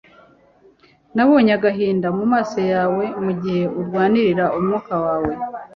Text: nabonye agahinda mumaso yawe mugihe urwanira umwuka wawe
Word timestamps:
nabonye 1.15 1.51
agahinda 1.57 2.07
mumaso 2.17 2.59
yawe 2.73 3.03
mugihe 3.23 3.63
urwanira 3.79 4.45
umwuka 4.57 4.93
wawe 5.05 5.33